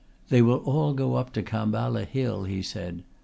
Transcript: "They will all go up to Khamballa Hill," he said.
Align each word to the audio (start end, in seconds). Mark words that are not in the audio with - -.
"They 0.29 0.41
will 0.41 0.57
all 0.65 0.95
go 0.95 1.13
up 1.13 1.31
to 1.33 1.43
Khamballa 1.43 2.05
Hill," 2.07 2.45
he 2.45 2.63
said. 2.63 3.03